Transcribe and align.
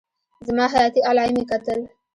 زما 0.47 0.65
حياتي 0.73 0.99
علايم 1.09 1.35
يې 1.39 1.45
کتل. 1.51 1.79